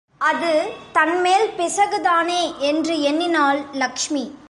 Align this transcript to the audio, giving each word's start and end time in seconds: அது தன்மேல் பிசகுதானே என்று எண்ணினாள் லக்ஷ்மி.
அது 0.17 0.73
தன்மேல் 0.91 1.49
பிசகுதானே 1.57 2.57
என்று 2.59 3.01
எண்ணினாள் 3.01 3.63
லக்ஷ்மி. 3.71 4.35